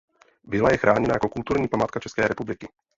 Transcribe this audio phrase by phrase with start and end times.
[0.43, 2.67] Vila je chráněna jako kulturní památka České republiky.